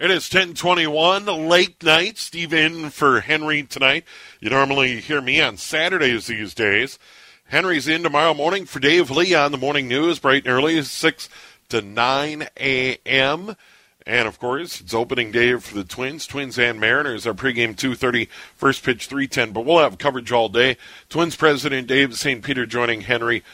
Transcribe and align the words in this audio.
It 0.00 0.10
is 0.10 0.28
1021, 0.28 1.26
late 1.48 1.80
night. 1.80 2.18
Steve 2.18 2.52
in 2.52 2.90
for 2.90 3.20
Henry 3.20 3.62
tonight. 3.62 4.02
You 4.40 4.50
normally 4.50 4.98
hear 5.00 5.20
me 5.20 5.40
on 5.40 5.56
Saturdays 5.56 6.26
these 6.26 6.52
days. 6.52 6.98
Henry's 7.44 7.86
in 7.86 8.02
tomorrow 8.02 8.34
morning 8.34 8.66
for 8.66 8.80
Dave 8.80 9.08
Lee 9.08 9.34
on 9.34 9.52
the 9.52 9.56
morning 9.56 9.86
news, 9.86 10.18
bright 10.18 10.46
and 10.46 10.52
early, 10.52 10.82
6 10.82 11.28
to 11.68 11.80
9 11.80 12.48
a.m. 12.58 13.54
And 14.04 14.26
of 14.26 14.40
course, 14.40 14.80
it's 14.80 14.94
opening 14.94 15.30
day 15.30 15.54
for 15.60 15.76
the 15.76 15.84
Twins, 15.84 16.26
Twins 16.26 16.58
and 16.58 16.80
Mariners. 16.80 17.24
Our 17.24 17.32
pregame 17.32 17.76
2:30, 17.76 18.28
first 18.56 18.82
pitch 18.82 19.08
3:10. 19.08 19.52
But 19.52 19.64
we'll 19.64 19.78
have 19.78 19.98
coverage 19.98 20.32
all 20.32 20.48
day. 20.48 20.76
Twins 21.08 21.36
president 21.36 21.86
Dave 21.86 22.18
St. 22.18 22.42
Peter 22.42 22.66
joining 22.66 23.02
Henry, 23.02 23.44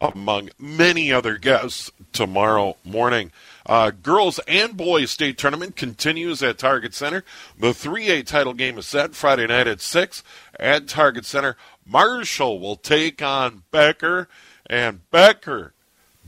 among 0.00 0.50
many 0.58 1.12
other 1.12 1.38
guests 1.38 1.92
tomorrow 2.12 2.76
morning. 2.82 3.30
Uh, 3.66 3.90
girls 3.90 4.38
and 4.46 4.76
boys 4.76 5.10
state 5.10 5.38
tournament 5.38 5.74
continues 5.74 6.42
at 6.42 6.58
Target 6.58 6.94
Center. 6.94 7.24
The 7.58 7.68
3A 7.68 8.26
title 8.26 8.52
game 8.52 8.76
is 8.78 8.86
set 8.86 9.14
Friday 9.14 9.46
night 9.46 9.66
at 9.66 9.80
6 9.80 10.22
at 10.60 10.86
Target 10.86 11.24
Center. 11.24 11.56
Marshall 11.86 12.60
will 12.60 12.76
take 12.76 13.22
on 13.22 13.62
Becker, 13.70 14.28
and 14.66 15.08
Becker 15.10 15.72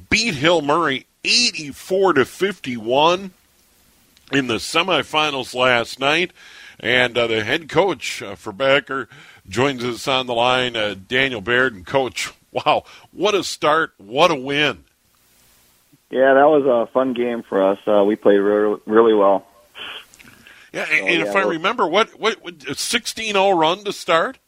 beat 0.08 0.34
Hill 0.34 0.62
Murray 0.62 1.06
84 1.24 2.14
to 2.14 2.24
51 2.24 3.32
in 4.32 4.46
the 4.46 4.54
semifinals 4.54 5.54
last 5.54 6.00
night. 6.00 6.32
And 6.78 7.16
uh, 7.16 7.26
the 7.26 7.44
head 7.44 7.68
coach 7.68 8.22
uh, 8.22 8.34
for 8.34 8.52
Becker 8.52 9.08
joins 9.48 9.84
us 9.84 10.06
on 10.08 10.26
the 10.26 10.34
line, 10.34 10.76
uh, 10.76 10.94
Daniel 11.08 11.40
Baird. 11.40 11.74
And 11.74 11.86
coach, 11.86 12.32
wow, 12.52 12.84
what 13.12 13.34
a 13.34 13.44
start! 13.44 13.94
What 13.98 14.30
a 14.30 14.34
win! 14.34 14.85
Yeah, 16.10 16.34
that 16.34 16.48
was 16.48 16.64
a 16.64 16.90
fun 16.92 17.14
game 17.14 17.42
for 17.42 17.62
us. 17.62 17.78
Uh, 17.86 18.04
we 18.04 18.16
played 18.16 18.38
really, 18.38 18.80
really 18.86 19.14
well. 19.14 19.46
Yeah, 20.72 20.82
and, 20.82 20.88
so, 20.88 21.06
and 21.06 21.18
yeah, 21.18 21.28
if 21.28 21.36
I 21.36 21.42
remember, 21.42 21.86
what 21.86 22.18
what 22.20 22.38
a 22.44 22.74
16-0 22.74 23.58
run 23.58 23.84
to 23.84 23.92
start? 23.92 24.38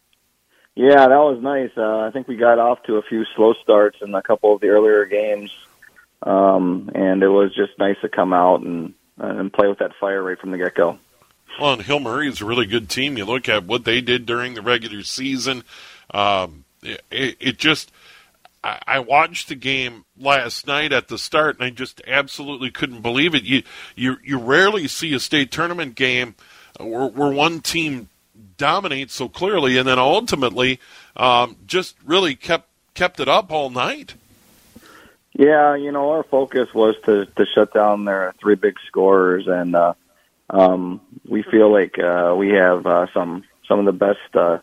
Yeah, 0.75 1.09
that 1.09 1.17
was 1.17 1.43
nice. 1.43 1.71
Uh, 1.77 2.07
I 2.07 2.11
think 2.13 2.29
we 2.29 2.37
got 2.37 2.61
off 2.61 2.83
to 2.85 2.97
a 2.97 3.03
few 3.03 3.25
slow 3.35 3.55
starts 3.55 3.99
in 4.01 4.15
a 4.15 4.23
couple 4.23 4.55
of 4.55 4.61
the 4.61 4.69
earlier 4.69 5.05
games, 5.07 5.51
um, 6.23 6.91
and 6.95 7.23
it 7.23 7.29
was 7.29 7.53
just 7.55 7.77
nice 7.79 7.97
to 8.03 8.09
come 8.09 8.33
out 8.33 8.61
and 8.61 8.95
and 9.19 9.53
play 9.53 9.67
with 9.67 9.79
that 9.79 9.97
fire 9.99 10.23
right 10.23 10.39
from 10.39 10.53
the 10.53 10.59
get 10.59 10.77
go. 10.77 10.99
Well, 11.59 11.73
and 11.73 11.83
Hill 11.83 11.99
Murray 11.99 12.29
is 12.29 12.41
a 12.41 12.45
really 12.45 12.67
good 12.67 12.89
team. 12.89 13.19
You 13.19 13.25
look 13.25 13.49
at 13.49 13.65
what 13.65 13.85
they 13.85 14.01
did 14.01 14.27
during 14.27 14.55
the 14.55 14.63
regular 14.63 15.03
season. 15.03 15.65
Um, 16.13 16.65
it, 16.83 17.03
it 17.41 17.59
just 17.59 17.91
I 18.65 18.99
watched 18.99 19.49
the 19.49 19.55
game 19.55 20.05
last 20.19 20.67
night 20.67 20.93
at 20.93 21.09
the 21.09 21.19
start, 21.19 21.57
and 21.57 21.65
I 21.65 21.71
just 21.71 22.03
absolutely 22.07 22.71
couldn't 22.71 23.03
believe 23.03 23.35
it. 23.35 23.45
You 23.45 23.63
you 23.95 24.17
you 24.25 24.39
rarely 24.39 24.89
see 24.89 25.15
a 25.15 25.21
state 25.21 25.53
tournament 25.53 25.95
game 25.95 26.35
where, 26.79 27.07
where 27.07 27.33
one 27.33 27.61
team 27.61 28.09
dominates 28.57 29.15
so 29.15 29.29
clearly, 29.29 29.79
and 29.79 29.89
then 29.89 29.99
ultimately 29.99 30.81
um, 31.17 31.57
just 31.67 31.97
really 32.05 32.35
kept 32.35 32.69
kept 32.95 33.21
it 33.21 33.29
up 33.29 33.53
all 33.53 33.71
night. 33.71 34.15
Yeah, 35.35 35.77
you 35.77 35.93
know, 35.93 36.11
our 36.11 36.25
focus 36.25 36.69
was 36.75 36.97
to 37.05 37.27
to 37.27 37.47
shut 37.55 37.73
down 37.73 38.05
their 38.05 38.35
three 38.41 38.57
big 38.57 38.75
scorers, 38.89 39.47
and 39.47 39.77
uh, 39.77 39.95
um, 40.51 41.01
we 41.29 41.43
feel 41.43 41.73
like 41.73 41.97
uh, 41.99 42.35
we 42.37 42.51
have 42.51 42.87
uh, 42.87 43.07
some 43.15 43.45
some 43.69 43.79
of 43.79 43.85
the 43.85 43.93
best. 43.93 44.35
Uh, 44.35 44.59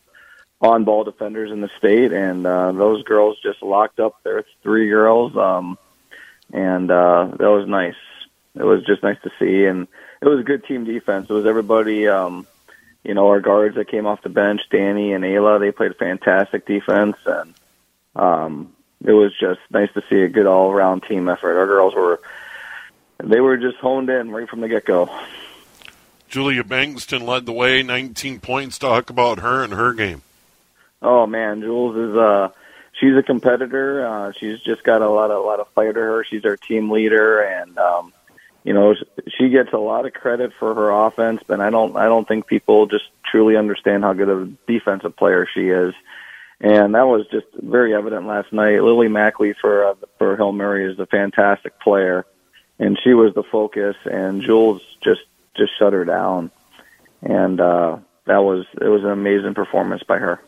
on 0.65 0.83
ball 0.83 1.03
defenders 1.03 1.51
in 1.51 1.61
the 1.61 1.69
state, 1.77 2.11
and 2.11 2.45
uh, 2.45 2.71
those 2.71 3.03
girls 3.03 3.37
just 3.41 3.61
locked 3.61 3.99
up 3.99 4.21
their 4.23 4.43
three 4.63 4.89
girls, 4.89 5.35
um, 5.37 5.77
and 6.51 6.89
uh, 6.89 7.29
that 7.37 7.49
was 7.49 7.67
nice. 7.67 7.95
It 8.55 8.63
was 8.63 8.83
just 8.85 9.03
nice 9.03 9.17
to 9.23 9.31
see, 9.39 9.65
and 9.65 9.87
it 10.21 10.27
was 10.27 10.39
a 10.39 10.43
good 10.43 10.65
team 10.65 10.85
defense. 10.85 11.29
It 11.29 11.33
was 11.33 11.45
everybody, 11.45 12.07
um, 12.07 12.47
you 13.03 13.13
know, 13.13 13.27
our 13.27 13.41
guards 13.41 13.75
that 13.75 13.89
came 13.89 14.07
off 14.07 14.23
the 14.23 14.29
bench, 14.29 14.61
Danny 14.71 15.13
and 15.13 15.23
Ayla, 15.23 15.59
they 15.59 15.71
played 15.71 15.95
fantastic 15.97 16.65
defense, 16.65 17.17
and 17.25 17.53
um, 18.15 18.73
it 19.03 19.11
was 19.11 19.33
just 19.39 19.59
nice 19.69 19.91
to 19.93 20.03
see 20.09 20.21
a 20.21 20.29
good 20.29 20.47
all-around 20.47 21.03
team 21.03 21.29
effort. 21.29 21.59
Our 21.59 21.67
girls 21.67 21.93
were, 21.93 22.21
they 23.23 23.39
were 23.39 23.57
just 23.57 23.77
honed 23.77 24.09
in 24.09 24.31
right 24.31 24.49
from 24.49 24.61
the 24.61 24.69
get-go. 24.69 25.09
Julia 26.27 26.63
Bankston 26.63 27.27
led 27.27 27.45
the 27.45 27.53
way, 27.53 27.83
19 27.83 28.39
points. 28.39 28.79
Talk 28.79 29.09
about 29.09 29.39
her 29.39 29.63
and 29.63 29.73
her 29.73 29.93
game. 29.93 30.23
Oh 31.05 31.27
man, 31.27 31.61
Jules 31.61 31.95
is 31.95 32.15
uh 32.15 32.49
she's 32.99 33.15
a 33.15 33.23
competitor. 33.23 34.05
Uh 34.05 34.31
she's 34.31 34.59
just 34.61 34.83
got 34.83 35.01
a 35.01 35.09
lot 35.09 35.31
of 35.31 35.43
a 35.43 35.47
lot 35.47 35.59
of 35.59 35.67
fight 35.69 35.93
to 35.93 35.99
her. 35.99 36.25
She's 36.29 36.45
our 36.45 36.57
team 36.57 36.89
leader 36.89 37.41
and 37.41 37.77
um 37.77 38.13
you 38.63 38.73
know, 38.73 38.95
she 39.37 39.49
gets 39.49 39.73
a 39.73 39.77
lot 39.77 40.07
of 40.07 40.13
credit 40.13 40.51
for 40.57 40.73
her 40.73 40.89
offense, 40.89 41.41
but 41.45 41.61
I 41.61 41.69
don't 41.69 41.95
I 41.95 42.05
don't 42.05 42.27
think 42.27 42.47
people 42.47 42.87
just 42.87 43.05
truly 43.23 43.55
understand 43.57 44.03
how 44.03 44.13
good 44.13 44.29
of 44.29 44.41
a 44.41 44.51
defensive 44.67 45.15
player 45.15 45.47
she 45.53 45.69
is. 45.69 45.93
And 46.59 46.95
that 46.95 47.05
was 47.05 47.27
just 47.31 47.45
very 47.61 47.93
evident 47.93 48.25
last 48.25 48.51
night. 48.51 48.81
Lily 48.81 49.07
Mackley 49.07 49.53
for 49.53 49.85
uh, 49.85 49.95
for 50.17 50.35
Hill 50.35 50.53
Murray 50.53 50.91
is 50.91 50.97
a 50.99 51.05
fantastic 51.05 51.79
player, 51.79 52.25
and 52.79 52.97
she 53.03 53.13
was 53.13 53.33
the 53.35 53.43
focus. 53.43 53.95
And 54.05 54.41
Jules 54.41 54.81
just 55.03 55.21
just 55.55 55.77
shut 55.77 55.93
her 55.93 56.05
down, 56.05 56.49
and 57.21 57.59
uh, 57.59 57.97
that 58.25 58.39
was 58.39 58.65
it 58.81 58.87
was 58.87 59.03
an 59.03 59.11
amazing 59.11 59.53
performance 59.53 60.01
by 60.03 60.17
her. 60.17 60.41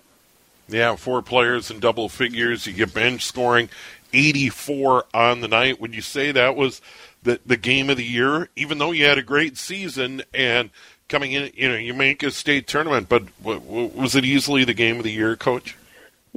Yeah, 0.67 0.95
four 0.95 1.21
players 1.21 1.71
in 1.71 1.79
double 1.79 2.09
figures. 2.09 2.67
You 2.67 2.73
get 2.73 2.93
bench 2.93 3.25
scoring 3.25 3.69
84 4.13 5.05
on 5.13 5.41
the 5.41 5.47
night. 5.47 5.79
Would 5.79 5.95
you 5.95 6.01
say 6.01 6.31
that 6.31 6.55
was 6.55 6.81
the 7.23 7.39
the 7.45 7.57
game 7.57 7.89
of 7.89 7.97
the 7.97 8.03
year? 8.03 8.49
Even 8.55 8.77
though 8.77 8.91
you 8.91 9.05
had 9.05 9.17
a 9.17 9.23
great 9.23 9.57
season 9.57 10.23
and 10.33 10.69
coming 11.07 11.31
in, 11.31 11.51
you 11.55 11.69
know, 11.69 11.75
you 11.75 11.93
make 11.93 12.23
a 12.23 12.31
state 12.31 12.67
tournament, 12.67 13.07
but 13.09 13.25
w- 13.41 13.59
w- 13.59 13.91
was 13.95 14.15
it 14.15 14.25
easily 14.25 14.63
the 14.63 14.73
game 14.73 14.97
of 14.97 15.03
the 15.03 15.11
year, 15.11 15.35
Coach? 15.35 15.75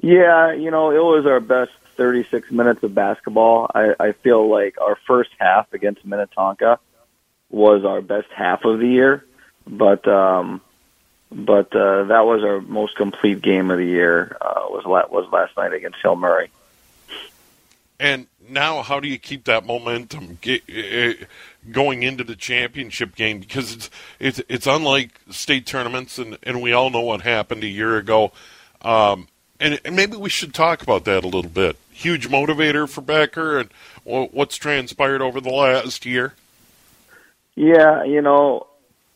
Yeah, 0.01 0.53
you 0.53 0.71
know, 0.71 0.91
it 0.91 1.03
was 1.03 1.27
our 1.27 1.41
best 1.41 1.73
36 1.97 2.51
minutes 2.51 2.83
of 2.83 2.95
basketball. 2.95 3.71
I, 3.75 3.95
I 3.99 4.13
feel 4.13 4.49
like 4.49 4.81
our 4.81 4.97
first 5.07 5.31
half 5.39 5.73
against 5.73 6.05
Minnetonka 6.05 6.79
was 7.51 7.85
our 7.85 8.01
best 8.01 8.29
half 8.35 8.65
of 8.65 8.79
the 8.79 8.87
year, 8.87 9.25
but 9.67 10.07
um, 10.09 10.61
but 11.31 11.75
uh, 11.75 12.05
that 12.05 12.27
was 12.27 12.43
our 12.43 12.61
most 12.61 12.97
complete 12.97 13.41
game 13.41 13.71
of 13.71 13.79
the 13.79 13.87
year. 13.87 14.37
Uh, 14.41 14.67
was 14.69 14.85
was 15.11 15.31
last 15.33 15.57
night 15.57 15.73
against 15.73 15.99
Hill 16.03 16.17
Murray. 16.17 16.51
And 17.99 18.27
now, 18.49 18.83
how 18.83 18.99
do 18.99 19.09
you 19.09 19.19
keep 19.19 19.45
that 19.45 19.67
momentum 19.67 20.39
get, 20.41 20.63
uh, 20.69 21.25
going 21.71 22.03
into 22.03 22.25
the 22.25 22.35
championship 22.35 23.15
game? 23.15 23.41
Because 23.41 23.75
it's 23.75 23.91
it's 24.19 24.41
it's 24.49 24.67
unlike 24.67 25.11
state 25.31 25.67
tournaments, 25.67 26.19
and 26.19 26.39
and 26.43 26.63
we 26.63 26.73
all 26.73 26.91
know 26.91 27.03
what 27.03 27.23
happened 27.23 27.63
a 27.63 27.69
year 27.69 27.97
ago. 27.97 28.33
Um, 28.83 29.29
and, 29.61 29.79
and 29.85 29.95
maybe 29.95 30.17
we 30.17 30.31
should 30.31 30.55
talk 30.55 30.83
about 30.83 31.05
that 31.05 31.23
a 31.23 31.29
little 31.29 31.51
bit. 31.51 31.77
Huge 31.93 32.29
motivator 32.29 32.89
for 32.89 33.03
Becker, 33.03 33.59
and 33.59 33.71
what's 34.05 34.57
transpired 34.57 35.21
over 35.21 35.41
the 35.41 35.51
last 35.51 36.07
year. 36.07 36.33
Yeah, 37.57 38.05
you 38.05 38.23
know, 38.23 38.67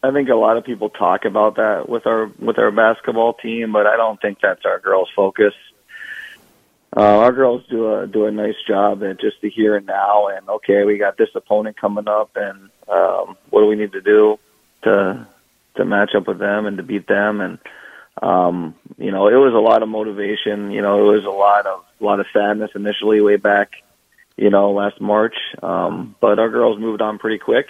I 0.04 0.12
think 0.12 0.28
a 0.28 0.34
lot 0.34 0.58
of 0.58 0.64
people 0.64 0.90
talk 0.90 1.24
about 1.24 1.56
that 1.56 1.88
with 1.88 2.06
our 2.06 2.30
with 2.38 2.58
our 2.58 2.70
basketball 2.70 3.32
team, 3.32 3.72
but 3.72 3.86
I 3.86 3.96
don't 3.96 4.20
think 4.20 4.38
that's 4.42 4.66
our 4.66 4.78
girls' 4.78 5.08
focus. 5.16 5.54
Uh, 6.94 7.20
our 7.20 7.32
girls 7.32 7.62
do 7.70 7.94
a 7.94 8.06
do 8.06 8.26
a 8.26 8.30
nice 8.30 8.60
job 8.68 9.02
at 9.02 9.18
just 9.18 9.40
the 9.40 9.48
here 9.48 9.76
and 9.76 9.86
now, 9.86 10.28
and 10.28 10.46
okay, 10.48 10.84
we 10.84 10.98
got 10.98 11.16
this 11.16 11.30
opponent 11.34 11.78
coming 11.78 12.06
up, 12.06 12.32
and 12.36 12.68
um, 12.86 13.38
what 13.48 13.62
do 13.62 13.66
we 13.66 13.76
need 13.76 13.92
to 13.92 14.02
do 14.02 14.38
to 14.82 15.26
to 15.76 15.84
match 15.86 16.10
up 16.14 16.28
with 16.28 16.38
them 16.38 16.66
and 16.66 16.76
to 16.76 16.82
beat 16.82 17.06
them? 17.06 17.40
And 17.40 17.58
um 18.22 18.76
you 18.96 19.10
know 19.10 19.26
it 19.26 19.34
was 19.34 19.54
a 19.54 19.58
lot 19.58 19.82
of 19.82 19.88
motivation 19.88 20.70
you 20.70 20.80
know 20.80 21.00
it 21.00 21.16
was 21.16 21.24
a 21.24 21.30
lot 21.30 21.66
of 21.66 21.84
a 22.00 22.04
lot 22.04 22.20
of 22.20 22.26
sadness 22.32 22.70
initially 22.76 23.20
way 23.20 23.34
back 23.34 23.72
you 24.36 24.50
know 24.50 24.70
last 24.70 25.00
march. 25.00 25.34
Um 25.62 26.14
but 26.20 26.38
our 26.38 26.48
girls 26.48 26.78
moved 26.78 27.00
on 27.00 27.18
pretty 27.18 27.38
quick 27.38 27.66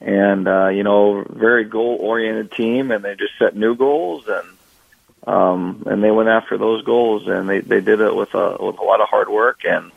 and 0.00 0.46
uh 0.46 0.68
you 0.68 0.82
know 0.82 1.24
very 1.28 1.64
goal 1.64 1.96
oriented 2.00 2.52
team 2.52 2.90
and 2.90 3.04
they 3.04 3.14
just 3.16 3.32
set 3.38 3.56
new 3.56 3.74
goals 3.74 4.24
and 4.28 4.48
um 5.26 5.82
and 5.86 6.02
they 6.02 6.10
went 6.10 6.28
after 6.28 6.56
those 6.56 6.84
goals 6.84 7.26
and 7.26 7.48
they 7.48 7.60
they 7.60 7.80
did 7.80 8.00
it 8.00 8.14
with 8.14 8.34
a 8.34 8.56
with 8.60 8.78
a 8.78 8.84
lot 8.84 9.00
of 9.00 9.08
hard 9.08 9.28
work 9.28 9.64
and 9.64 9.90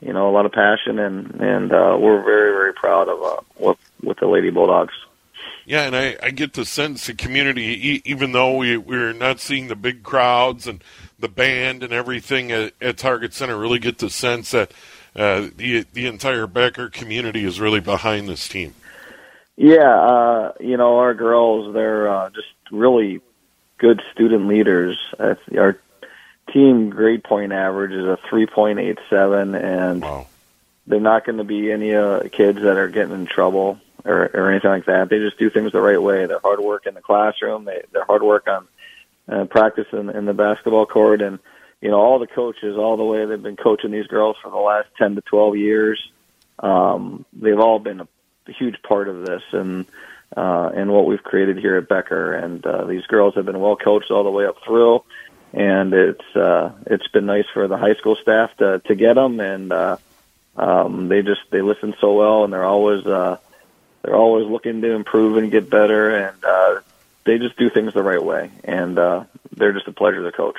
you 0.00 0.12
know 0.12 0.28
a 0.28 0.32
lot 0.32 0.46
of 0.46 0.52
passion 0.52 0.98
and 0.98 1.40
and 1.40 1.72
uh 1.72 1.96
we're 1.98 2.22
very 2.22 2.52
very 2.52 2.72
proud 2.72 3.08
of 3.08 3.22
uh 3.22 3.40
what 3.56 3.76
with 4.02 4.18
the 4.18 4.26
lady 4.26 4.50
bulldogs 4.50 4.94
Yeah, 5.66 5.82
and 5.86 5.96
I, 5.96 6.16
I 6.22 6.30
get 6.30 6.52
the 6.52 6.64
sense 6.64 7.06
the 7.06 7.14
community, 7.14 8.02
even 8.04 8.32
though 8.32 8.56
we, 8.58 8.76
we're 8.76 9.14
not 9.14 9.40
seeing 9.40 9.68
the 9.68 9.76
big 9.76 10.02
crowds 10.02 10.66
and 10.66 10.84
the 11.18 11.28
band 11.28 11.82
and 11.82 11.92
everything 11.92 12.52
at, 12.52 12.74
at 12.80 12.98
Target 12.98 13.32
Center, 13.32 13.56
really 13.56 13.78
get 13.78 13.98
the 13.98 14.10
sense 14.10 14.50
that 14.50 14.72
uh, 15.16 15.48
the 15.56 15.86
the 15.92 16.06
entire 16.06 16.46
Becker 16.46 16.90
community 16.90 17.44
is 17.44 17.60
really 17.60 17.80
behind 17.80 18.28
this 18.28 18.46
team. 18.46 18.74
Yeah, 19.56 19.88
uh, 19.88 20.52
you 20.60 20.76
know, 20.76 20.98
our 20.98 21.14
girls, 21.14 21.72
they're 21.74 22.08
uh, 22.08 22.30
just 22.30 22.48
really 22.70 23.20
good 23.78 24.02
student 24.12 24.48
leaders. 24.48 24.98
Uh, 25.18 25.34
our 25.56 25.78
team 26.52 26.90
grade 26.90 27.22
point 27.22 27.52
average 27.52 27.92
is 27.92 28.04
a 28.04 28.18
3.87, 28.28 29.62
and 29.62 30.02
Wow. 30.02 30.26
they're 30.86 31.00
not 31.00 31.24
going 31.24 31.38
to 31.38 31.44
be 31.44 31.70
any 31.70 31.94
uh, 31.94 32.24
kids 32.32 32.62
that 32.62 32.76
are 32.76 32.88
getting 32.88 33.14
in 33.14 33.26
trouble 33.26 33.78
or, 34.04 34.30
or 34.34 34.50
anything 34.50 34.70
like 34.70 34.86
that. 34.86 35.08
They 35.08 35.18
just 35.18 35.38
do 35.38 35.50
things 35.50 35.72
the 35.72 35.80
right 35.80 36.02
way. 36.02 36.26
They're 36.26 36.40
hard 36.40 36.60
work 36.60 36.86
in 36.86 36.94
the 36.94 37.00
classroom. 37.00 37.64
They, 37.64 37.82
they're 37.92 38.04
hard 38.04 38.22
work 38.22 38.48
on 38.48 38.66
uh, 39.28 39.44
practice 39.46 39.86
in, 39.92 40.10
in 40.10 40.24
the 40.24 40.34
basketball 40.34 40.86
court, 40.86 41.22
and 41.22 41.38
you 41.80 41.90
know 41.90 42.00
all 42.00 42.18
the 42.18 42.26
coaches, 42.26 42.76
all 42.76 42.96
the 42.96 43.04
way 43.04 43.24
they've 43.24 43.42
been 43.42 43.56
coaching 43.56 43.90
these 43.90 44.06
girls 44.06 44.36
for 44.42 44.50
the 44.50 44.56
last 44.56 44.88
10 44.98 45.14
to 45.14 45.20
12 45.22 45.56
years. 45.56 46.10
Um, 46.58 47.24
they've 47.32 47.58
all 47.58 47.78
been 47.78 48.00
a 48.00 48.08
huge 48.52 48.82
part 48.82 49.08
of 49.08 49.24
this, 49.24 49.42
and 49.52 49.86
uh, 50.36 50.70
and 50.74 50.92
what 50.92 51.06
we've 51.06 51.22
created 51.22 51.58
here 51.58 51.76
at 51.76 51.88
Becker. 51.88 52.32
And 52.32 52.64
uh, 52.66 52.84
these 52.84 53.06
girls 53.06 53.34
have 53.34 53.46
been 53.46 53.60
well 53.60 53.76
coached 53.76 54.10
all 54.10 54.24
the 54.24 54.30
way 54.30 54.46
up 54.46 54.56
through, 54.64 55.04
and 55.52 55.92
it's 55.92 56.36
uh, 56.36 56.72
it's 56.86 57.08
been 57.08 57.26
nice 57.26 57.46
for 57.52 57.68
the 57.68 57.76
high 57.76 57.94
school 57.94 58.16
staff 58.16 58.56
to 58.58 58.80
to 58.86 58.94
get 58.94 59.14
them, 59.14 59.40
and 59.40 59.72
uh, 59.72 59.96
um, 60.56 61.08
they 61.08 61.22
just 61.22 61.40
they 61.50 61.62
listen 61.62 61.94
so 62.00 62.14
well, 62.14 62.44
and 62.44 62.52
they're 62.52 62.64
always 62.64 63.06
uh, 63.06 63.38
they're 64.02 64.16
always 64.16 64.46
looking 64.46 64.82
to 64.82 64.92
improve 64.92 65.36
and 65.36 65.50
get 65.50 65.70
better, 65.70 66.14
and 66.14 66.44
uh, 66.44 66.80
they 67.24 67.38
just 67.38 67.56
do 67.56 67.70
things 67.70 67.94
the 67.94 68.02
right 68.02 68.22
way, 68.22 68.50
and 68.64 68.98
uh, 68.98 69.24
they're 69.56 69.72
just 69.72 69.88
a 69.88 69.92
pleasure 69.92 70.22
to 70.22 70.36
coach. 70.36 70.58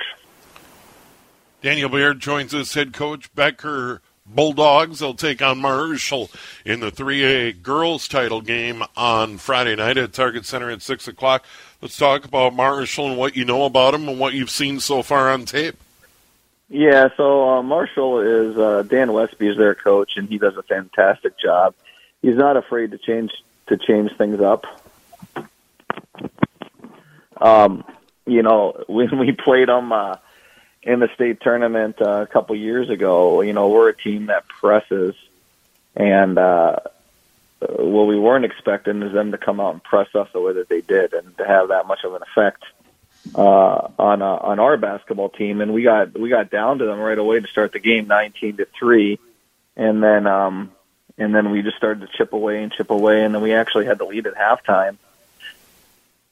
Daniel 1.62 1.88
Baird 1.88 2.20
joins 2.20 2.54
us, 2.54 2.74
head 2.74 2.92
coach 2.92 3.34
Becker 3.34 4.02
Bulldogs. 4.28 4.98
They'll 4.98 5.14
take 5.14 5.42
on 5.42 5.58
Marshall 5.58 6.30
in 6.64 6.80
the 6.80 6.90
3A 6.90 7.62
girls 7.62 8.08
title 8.08 8.40
game 8.40 8.82
on 8.96 9.38
Friday 9.38 9.76
night 9.76 9.96
at 9.96 10.12
Target 10.12 10.46
Center 10.46 10.70
at 10.70 10.82
6 10.82 11.08
o'clock. 11.08 11.44
Let's 11.80 11.96
talk 11.96 12.24
about 12.24 12.54
Marshall 12.54 13.08
and 13.08 13.18
what 13.18 13.36
you 13.36 13.44
know 13.44 13.64
about 13.64 13.92
them 13.92 14.08
and 14.08 14.18
what 14.18 14.34
you've 14.34 14.50
seen 14.50 14.80
so 14.80 15.02
far 15.02 15.30
on 15.30 15.44
tape. 15.44 15.76
Yeah, 16.68 17.08
so 17.16 17.48
uh, 17.48 17.62
Marshall 17.62 18.20
is 18.20 18.58
uh, 18.58 18.82
Dan 18.82 19.12
Westby 19.12 19.48
is 19.48 19.56
their 19.56 19.74
coach, 19.74 20.16
and 20.16 20.28
he 20.28 20.38
does 20.38 20.56
a 20.56 20.62
fantastic 20.62 21.38
job. 21.38 21.74
He's 22.22 22.34
not 22.34 22.56
afraid 22.56 22.90
to 22.90 22.98
change 22.98 23.30
to 23.68 23.76
change 23.76 24.10
things 24.16 24.40
up. 24.40 24.64
Um, 27.40 27.84
you 28.26 28.42
know, 28.42 28.84
when 28.88 29.18
we 29.18 29.32
played 29.32 29.68
them 29.68 29.92
uh, 29.92 30.16
in 30.86 31.00
the 31.00 31.08
state 31.14 31.40
tournament 31.40 32.00
uh, 32.00 32.22
a 32.22 32.26
couple 32.26 32.54
years 32.54 32.88
ago, 32.88 33.40
you 33.40 33.52
know, 33.52 33.68
we're 33.68 33.88
a 33.88 33.96
team 33.96 34.26
that 34.26 34.46
presses, 34.46 35.14
and 35.96 36.38
uh, 36.38 36.76
what 37.60 38.06
we 38.06 38.18
weren't 38.18 38.44
expecting 38.44 39.02
is 39.02 39.12
them 39.12 39.32
to 39.32 39.38
come 39.38 39.58
out 39.58 39.74
and 39.74 39.82
press 39.82 40.14
us 40.14 40.28
the 40.32 40.40
way 40.40 40.52
that 40.54 40.68
they 40.68 40.80
did, 40.80 41.12
and 41.12 41.36
to 41.38 41.46
have 41.46 41.68
that 41.68 41.86
much 41.86 42.04
of 42.04 42.14
an 42.14 42.22
effect 42.22 42.62
uh, 43.34 43.88
on 43.98 44.22
uh, 44.22 44.36
on 44.36 44.60
our 44.60 44.76
basketball 44.76 45.28
team, 45.28 45.60
and 45.60 45.74
we 45.74 45.82
got 45.82 46.16
we 46.18 46.30
got 46.30 46.50
down 46.50 46.78
to 46.78 46.86
them 46.86 47.00
right 47.00 47.18
away 47.18 47.40
to 47.40 47.48
start 47.48 47.72
the 47.72 47.80
game, 47.80 48.06
nineteen 48.06 48.56
to 48.58 48.66
three, 48.78 49.18
and 49.76 50.00
then 50.00 50.28
um, 50.28 50.70
and 51.18 51.34
then 51.34 51.50
we 51.50 51.62
just 51.62 51.76
started 51.76 52.02
to 52.02 52.16
chip 52.16 52.32
away 52.32 52.62
and 52.62 52.72
chip 52.72 52.90
away, 52.90 53.24
and 53.24 53.34
then 53.34 53.42
we 53.42 53.52
actually 53.52 53.86
had 53.86 53.98
the 53.98 54.04
lead 54.04 54.28
at 54.28 54.36
halftime, 54.36 54.98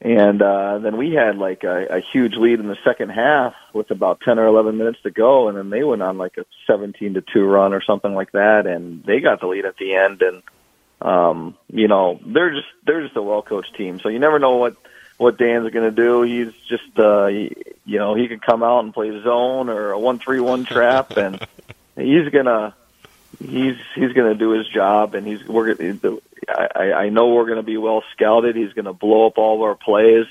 and 0.05 0.43
uh, 0.43 0.79
then 0.79 0.99
we 0.99 1.13
had 1.13 1.39
like 1.39 1.65
a, 1.65 1.87
a 1.87 2.01
huge 2.01 2.35
lead 2.35 2.61
in 2.61 2.69
the 2.69 2.77
second 2.85 3.09
half 3.09 3.55
with 3.73 3.91
about 3.91 4.21
ten 4.21 4.39
or 4.39 4.47
eleven 4.47 4.77
minutes 4.77 4.99
to 5.03 5.11
go, 5.11 5.49
and 5.49 5.57
then 5.57 5.71
they 5.71 5.83
went 5.83 6.03
on 6.03 6.19
like 6.19 6.37
a 6.37 6.45
seventeen 6.67 7.15
to 7.15 7.23
two 7.23 7.45
run 7.45 7.73
or 7.73 7.81
something 7.81 8.15
like 8.15 8.31
that, 8.33 8.67
and 8.67 9.03
they 9.05 9.21
got 9.21 9.41
the 9.41 9.47
lead 9.47 9.65
at 9.65 9.79
the 9.79 9.95
end, 9.95 10.21
and 10.21 10.43
um, 11.01 11.57
you 11.73 11.89
know 11.89 12.21
they're 12.27 12.51
just 12.51 12.67
they're 12.85 13.03
just 13.03 13.17
a 13.17 13.23
well 13.23 13.41
coached 13.41 13.75
team, 13.77 13.99
so 13.99 14.11
you 14.11 14.19
never 14.19 14.39
know 14.39 14.57
what 14.57 14.77
what 15.17 15.39
Dan's 15.39 15.71
going 15.71 15.89
to 15.89 15.91
do. 15.91 16.23
He's 16.23 16.53
just, 16.69 16.99
uh, 16.99 17.27
he, 17.27 17.55
you 17.85 17.99
know, 17.99 18.15
he 18.15 18.27
can 18.27 18.41
come 18.41 18.65
out 18.65 18.83
and 18.83 18.93
play 18.93 19.11
zone 19.23 19.69
or 19.69 19.93
a 19.93 19.99
one-three-one 19.99 20.65
trap, 20.65 21.17
and 21.17 21.41
he's 21.97 22.29
gonna, 22.31 22.75
he's 23.39 23.77
he's 23.95 24.13
gonna 24.13 24.35
do 24.35 24.51
his 24.51 24.69
job, 24.69 25.15
and 25.15 25.27
he's 25.27 25.47
we're. 25.47 25.75
I, 26.49 26.93
I 26.93 27.09
know 27.09 27.29
we're 27.29 27.47
going 27.47 27.57
to 27.57 27.63
be 27.63 27.77
well 27.77 28.03
scouted. 28.13 28.57
He's 28.57 28.73
going 28.73 28.85
to 28.87 28.93
blow 28.93 29.27
up 29.27 29.39
all 29.39 29.57
of 29.57 29.63
our 29.63 29.75
plays, 29.75 30.27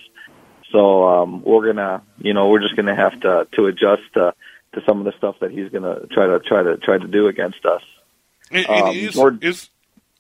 so 0.72 1.08
um, 1.08 1.44
we're 1.44 1.66
gonna, 1.66 2.02
you 2.20 2.34
know, 2.34 2.50
we're 2.50 2.62
just 2.62 2.76
going 2.76 2.88
to 2.88 2.96
have 2.96 3.20
to 3.22 3.48
to 3.54 3.66
adjust 3.68 4.04
to, 4.16 4.34
to 4.74 4.82
some 4.86 5.00
of 5.00 5.06
the 5.06 5.14
stuff 5.18 5.36
that 5.42 5.52
he's 5.52 5.70
going 5.70 5.84
to 5.84 6.08
try 6.08 6.28
to 6.28 6.40
try 6.40 6.64
to 6.64 6.78
try 6.78 6.98
to 6.98 7.08
do 7.08 7.28
against 7.28 7.66
us. 7.66 7.82
And, 8.52 8.66
Um, 8.68 8.88
and 8.88 8.98
is, 8.98 9.16
more- 9.16 9.38
is, 9.42 9.70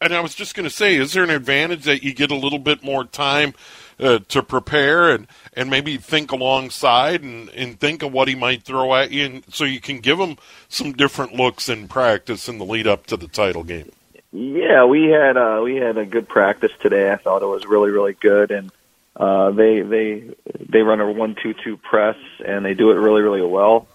and 0.02 0.14
I 0.14 0.20
was 0.20 0.36
just 0.36 0.56
going 0.56 0.66
to 0.66 0.70
say, 0.70 0.96
is 0.96 1.14
there 1.14 1.24
an 1.24 1.30
advantage 1.30 1.84
that 1.84 2.04
you 2.04 2.14
get 2.14 2.32
a 2.32 2.36
little 2.36 2.60
bit 2.60 2.84
more 2.84 3.06
time 3.06 3.54
uh, 4.00 4.20
to 4.28 4.44
prepare 4.44 5.12
and, 5.12 5.28
and 5.54 5.70
maybe 5.70 5.98
think 5.98 6.32
alongside 6.32 7.24
and, 7.24 7.50
and 7.50 7.80
think 7.80 8.04
of 8.04 8.12
what 8.12 8.28
he 8.28 8.36
might 8.36 8.64
throw 8.64 8.94
at 8.96 9.12
you, 9.12 9.26
and 9.26 9.44
so 9.54 9.64
you 9.64 9.80
can 9.80 10.00
give 10.00 10.20
him 10.20 10.38
some 10.68 10.94
different 10.94 11.34
looks 11.34 11.70
in 11.70 11.88
practice 11.88 12.50
in 12.50 12.58
the 12.58 12.66
lead 12.66 12.88
up 12.88 13.06
to 13.08 13.18
the 13.18 13.28
title 13.28 13.64
game? 13.64 13.92
Yeah, 14.34 14.86
we 14.86 15.10
had 15.10 15.38
uh, 15.38 15.62
we 15.64 15.76
had 15.76 16.00
a 16.00 16.08
good 16.08 16.28
practice 16.28 16.72
today. 16.82 17.12
I 17.12 17.18
thought 17.18 17.44
it 17.44 17.48
was 17.48 17.68
really 17.68 17.92
really 17.92 18.14
good, 18.14 18.50
and 18.50 18.72
uh, 19.16 19.52
they 19.52 19.82
they 19.82 20.32
they 20.58 20.82
run 20.82 21.00
a 21.00 21.12
one 21.12 21.36
two 21.36 21.54
two 21.54 21.78
press, 21.78 22.18
and 22.44 22.66
they 22.66 22.74
do 22.74 22.90
it 22.90 22.96
really 22.96 23.22
really 23.22 23.44
well. 23.44 23.88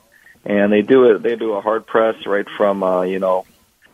And 0.44 0.72
they 0.72 0.82
do 0.82 1.10
it 1.10 1.22
they 1.24 1.34
do 1.34 1.54
a 1.54 1.60
hard 1.60 1.86
press 1.86 2.24
right 2.24 2.48
from 2.56 2.84
uh, 2.84 3.02
you 3.02 3.18
know 3.18 3.46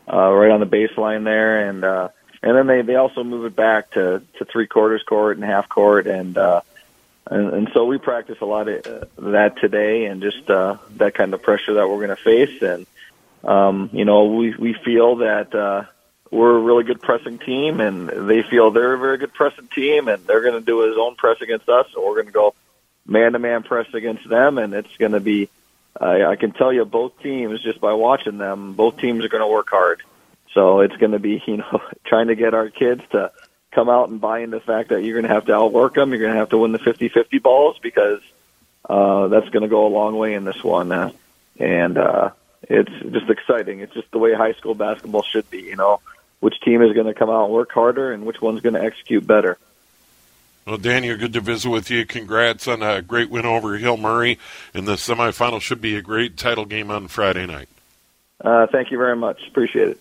uh, 0.06 0.30
right 0.30 0.50
on 0.50 0.60
the 0.60 0.66
baseline 0.66 1.24
there, 1.24 1.66
and 1.66 1.82
uh, 1.82 2.08
and 2.42 2.54
then 2.54 2.66
they 2.66 2.82
they 2.82 2.96
also 2.96 3.24
move 3.24 3.46
it 3.46 3.56
back 3.56 3.92
to 3.92 4.22
to 4.38 4.44
three 4.44 4.66
quarters 4.66 5.02
court 5.02 5.38
and 5.38 5.46
half 5.46 5.66
court, 5.66 6.06
and 6.06 6.36
uh, 6.36 6.60
and, 7.30 7.54
and 7.54 7.70
so 7.72 7.86
we 7.86 7.96
practice 7.96 8.42
a 8.42 8.46
lot 8.46 8.68
of 8.68 8.86
uh, 8.86 9.06
that 9.30 9.56
today, 9.56 10.04
and 10.04 10.20
just 10.20 10.50
uh, 10.50 10.76
that 10.96 11.14
kind 11.14 11.32
of 11.32 11.40
pressure 11.40 11.72
that 11.72 11.88
we're 11.88 12.04
going 12.06 12.14
to 12.14 12.16
face, 12.16 12.60
and 12.60 12.86
um, 13.44 13.88
you 13.94 14.04
know 14.04 14.26
we 14.26 14.54
we 14.56 14.74
feel 14.74 15.16
that. 15.16 15.54
Uh, 15.54 15.84
we're 16.34 16.56
a 16.56 16.60
really 16.60 16.82
good 16.82 17.00
pressing 17.00 17.38
team, 17.38 17.80
and 17.80 18.08
they 18.28 18.42
feel 18.42 18.70
they're 18.70 18.94
a 18.94 18.98
very 18.98 19.18
good 19.18 19.32
pressing 19.32 19.68
team, 19.68 20.08
and 20.08 20.26
they're 20.26 20.42
going 20.42 20.58
to 20.58 20.60
do 20.60 20.80
his 20.80 20.96
own 20.98 21.14
press 21.14 21.40
against 21.40 21.68
us, 21.68 21.86
so 21.94 22.04
we're 22.04 22.14
going 22.14 22.26
to 22.26 22.32
go 22.32 22.54
man-to-man 23.06 23.62
press 23.62 23.86
against 23.94 24.28
them, 24.28 24.58
and 24.58 24.74
it's 24.74 24.96
going 24.96 25.12
to 25.12 25.20
be. 25.20 25.48
I 25.98 26.24
I 26.24 26.36
can 26.36 26.50
tell 26.50 26.72
you, 26.72 26.84
both 26.84 27.20
teams 27.22 27.62
just 27.62 27.80
by 27.80 27.92
watching 27.92 28.38
them, 28.38 28.74
both 28.74 28.98
teams 28.98 29.24
are 29.24 29.28
going 29.28 29.42
to 29.42 29.46
work 29.46 29.68
hard. 29.70 30.02
So 30.52 30.80
it's 30.80 30.96
going 30.96 31.12
to 31.12 31.20
be, 31.20 31.42
you 31.46 31.58
know, 31.58 31.80
trying 32.04 32.28
to 32.28 32.34
get 32.34 32.52
our 32.52 32.68
kids 32.68 33.02
to 33.10 33.30
come 33.70 33.88
out 33.88 34.08
and 34.08 34.20
buy 34.20 34.40
into 34.40 34.58
the 34.58 34.64
fact 34.64 34.88
that 34.88 35.04
you're 35.04 35.20
going 35.20 35.28
to 35.28 35.34
have 35.34 35.46
to 35.46 35.54
outwork 35.54 35.94
them. 35.94 36.10
You're 36.10 36.20
going 36.20 36.32
to 36.32 36.38
have 36.38 36.50
to 36.50 36.58
win 36.58 36.72
the 36.72 36.78
50-50 36.78 37.42
balls 37.42 37.76
because 37.82 38.20
uh, 38.88 39.28
that's 39.28 39.48
going 39.50 39.62
to 39.62 39.68
go 39.68 39.86
a 39.86 39.88
long 39.88 40.16
way 40.16 40.34
in 40.34 40.44
this 40.44 40.62
one. 40.62 40.92
Uh, 40.92 41.10
and 41.58 41.98
uh, 41.98 42.30
it's 42.62 42.92
just 43.12 43.28
exciting. 43.30 43.80
It's 43.80 43.94
just 43.94 44.10
the 44.12 44.18
way 44.18 44.32
high 44.32 44.52
school 44.52 44.74
basketball 44.74 45.22
should 45.22 45.50
be. 45.50 45.62
You 45.62 45.76
know, 45.76 46.00
which 46.44 46.60
team 46.60 46.82
is 46.82 46.92
going 46.92 47.06
to 47.06 47.14
come 47.14 47.30
out 47.30 47.46
and 47.46 47.54
work 47.54 47.72
harder, 47.72 48.12
and 48.12 48.26
which 48.26 48.42
one's 48.42 48.60
going 48.60 48.74
to 48.74 48.82
execute 48.82 49.26
better. 49.26 49.56
Well, 50.66 50.76
Daniel, 50.76 51.16
good 51.16 51.32
to 51.32 51.40
visit 51.40 51.70
with 51.70 51.88
you. 51.88 52.04
Congrats 52.04 52.68
on 52.68 52.82
a 52.82 53.00
great 53.00 53.30
win 53.30 53.46
over 53.46 53.78
Hill 53.78 53.96
Murray, 53.96 54.38
and 54.74 54.86
the 54.86 54.96
semifinal 54.96 55.62
should 55.62 55.80
be 55.80 55.96
a 55.96 56.02
great 56.02 56.36
title 56.36 56.66
game 56.66 56.90
on 56.90 57.08
Friday 57.08 57.46
night. 57.46 57.70
Uh, 58.42 58.66
thank 58.66 58.90
you 58.90 58.98
very 58.98 59.16
much. 59.16 59.40
Appreciate 59.48 59.88
it. 59.88 60.00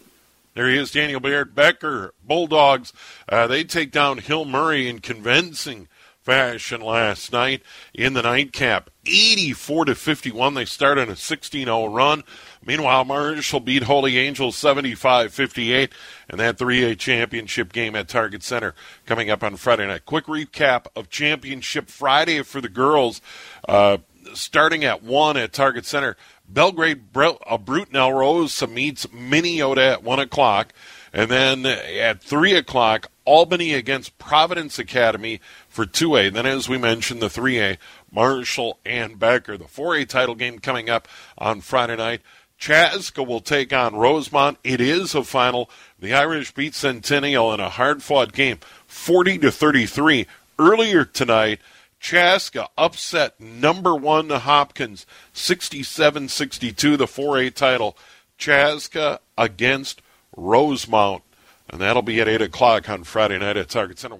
There 0.53 0.69
he 0.69 0.77
is, 0.77 0.91
Daniel 0.91 1.21
Baird. 1.21 1.55
Becker, 1.55 2.13
Bulldogs. 2.27 2.91
Uh, 3.29 3.47
they 3.47 3.63
take 3.63 3.91
down 3.91 4.17
Hill 4.17 4.43
Murray 4.43 4.89
in 4.89 4.99
convincing 4.99 5.87
fashion 6.23 6.81
last 6.81 7.31
night 7.31 7.61
in 7.93 8.13
the 8.13 8.21
nightcap. 8.21 8.89
84 9.05 9.85
to 9.85 9.95
51. 9.95 10.53
They 10.53 10.65
start 10.65 10.97
on 10.97 11.09
a 11.09 11.13
16-0 11.13 11.93
run. 11.93 12.23
Meanwhile, 12.65 13.05
Marshall 13.05 13.59
beat 13.59 13.83
Holy 13.83 14.17
Angels 14.17 14.55
75-58 14.55 15.91
and 16.29 16.39
that 16.39 16.57
3A 16.57 16.97
championship 16.97 17.73
game 17.73 17.95
at 17.95 18.07
Target 18.07 18.43
Center 18.43 18.73
coming 19.05 19.29
up 19.29 19.43
on 19.43 19.57
Friday 19.57 19.87
night. 19.87 20.05
Quick 20.05 20.25
recap 20.25 20.87
of 20.95 21.09
championship 21.09 21.89
Friday 21.89 22.41
for 22.43 22.61
the 22.61 22.69
girls. 22.69 23.19
Uh, 23.67 23.97
starting 24.33 24.83
at 24.83 25.03
1 25.03 25.37
at 25.37 25.53
Target 25.53 25.85
Center. 25.85 26.15
Belgrade 26.47 27.03
uh, 27.15 27.57
Brooten-Elrosa 27.57 28.67
meets 28.67 29.05
Minneota 29.07 29.93
at 29.93 30.03
1 30.03 30.19
o'clock. 30.19 30.73
And 31.11 31.29
then 31.29 31.65
at 31.65 32.23
3 32.23 32.55
o'clock, 32.55 33.09
Albany 33.25 33.73
against 33.73 34.17
Providence 34.17 34.79
Academy 34.79 35.39
for 35.73 35.85
2A. 35.87 36.31
Then, 36.31 36.45
as 36.45 36.69
we 36.69 36.77
mentioned, 36.77 37.19
the 37.19 37.27
3A, 37.27 37.77
Marshall 38.11 38.77
and 38.85 39.17
Becker. 39.17 39.57
The 39.57 39.65
4A 39.65 40.07
title 40.07 40.35
game 40.35 40.59
coming 40.59 40.87
up 40.87 41.07
on 41.35 41.61
Friday 41.61 41.95
night. 41.95 42.21
Chaska 42.59 43.23
will 43.23 43.41
take 43.41 43.73
on 43.73 43.95
Rosemount. 43.95 44.59
It 44.63 44.79
is 44.79 45.15
a 45.15 45.23
final. 45.23 45.69
The 45.99 46.13
Irish 46.13 46.53
beat 46.53 46.75
Centennial 46.75 47.51
in 47.53 47.59
a 47.59 47.69
hard-fought 47.69 48.33
game, 48.33 48.59
40 48.85 49.39
to 49.39 49.51
33. 49.51 50.27
Earlier 50.59 51.05
tonight, 51.05 51.59
Chaska 51.99 52.69
upset 52.77 53.39
number 53.39 53.95
one 53.95 54.29
Hopkins, 54.29 55.07
67-62, 55.33 56.97
the 56.97 57.05
4A 57.05 57.53
title. 57.53 57.97
Chaska 58.37 59.19
against 59.37 60.03
Rosemount. 60.37 61.23
And 61.67 61.81
that'll 61.81 62.03
be 62.03 62.21
at 62.21 62.27
8 62.27 62.43
o'clock 62.43 62.87
on 62.89 63.03
Friday 63.03 63.39
night 63.39 63.57
at 63.57 63.69
Target 63.69 63.97
Center. 63.97 64.19